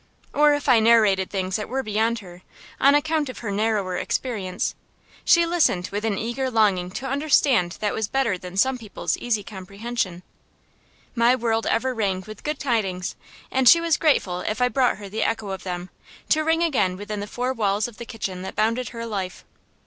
[0.33, 2.41] Or if I narrated things that were beyond her,
[2.79, 4.73] on account of her narrower experience,
[5.23, 9.43] she listened with an eager longing to understand that was better than some people's easy
[9.43, 10.23] comprehension.
[11.13, 13.15] My world ever rang with good tidings,
[13.51, 15.91] and she was grateful if I brought her the echo of them,
[16.29, 19.45] to ring again within the four walls of the kitchen that bounded her life.